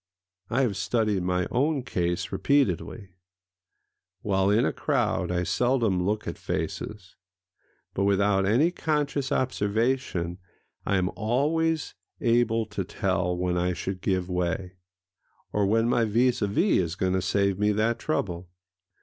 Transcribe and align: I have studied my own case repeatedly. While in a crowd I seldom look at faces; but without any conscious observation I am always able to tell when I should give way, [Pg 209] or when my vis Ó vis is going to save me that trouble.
I 0.49 0.63
have 0.63 0.77
studied 0.77 1.21
my 1.21 1.45
own 1.51 1.83
case 1.83 2.31
repeatedly. 2.31 3.09
While 4.23 4.49
in 4.49 4.65
a 4.65 4.73
crowd 4.73 5.29
I 5.29 5.43
seldom 5.43 6.01
look 6.03 6.27
at 6.27 6.39
faces; 6.39 7.17
but 7.93 8.05
without 8.05 8.43
any 8.47 8.71
conscious 8.71 9.31
observation 9.31 10.39
I 10.87 10.97
am 10.97 11.09
always 11.15 11.93
able 12.19 12.65
to 12.65 12.83
tell 12.83 13.37
when 13.37 13.57
I 13.57 13.73
should 13.73 14.01
give 14.01 14.27
way, 14.27 14.47
[Pg 14.47 14.55
209] 14.55 14.75
or 15.53 15.65
when 15.67 15.87
my 15.87 16.05
vis 16.05 16.39
Ó 16.41 16.47
vis 16.49 16.81
is 16.81 16.95
going 16.95 17.13
to 17.13 17.21
save 17.21 17.59
me 17.59 17.71
that 17.71 17.99
trouble. 17.99 18.49